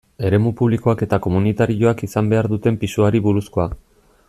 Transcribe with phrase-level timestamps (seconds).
[0.27, 3.69] Eremu publikoak eta komunitarioak izan behar duten pisuari buruzkoa.